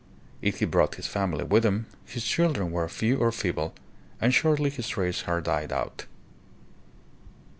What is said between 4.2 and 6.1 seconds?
shortly his race had died out.